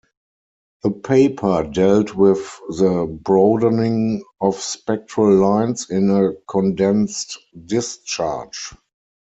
[0.81, 8.73] The paper dealt with the broadening of spectral lines in a condensed discharge.